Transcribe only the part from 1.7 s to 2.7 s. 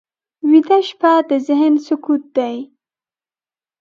سکوت دی